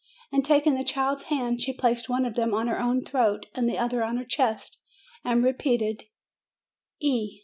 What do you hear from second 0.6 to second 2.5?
the child's hands, she placed one of